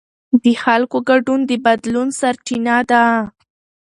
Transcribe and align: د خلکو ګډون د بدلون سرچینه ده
د 0.43 0.45
خلکو 0.63 0.97
ګډون 1.09 1.39
د 1.49 1.51
بدلون 1.65 2.07
سرچینه 2.19 2.77
ده 2.89 3.03